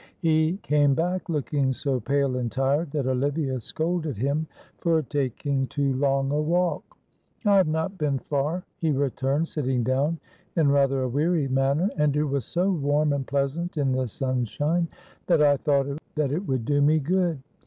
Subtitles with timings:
[0.19, 4.47] He came back looking so pale and tired that Olivia scolded him
[4.79, 6.97] for taking too long a walk.
[7.45, 10.19] "I have not been far," he returned, sitting down
[10.55, 14.87] in rather a weary manner, "and it was so warm and pleasant in the sunshine
[15.27, 15.85] that I thought
[16.17, 17.37] it would do me good."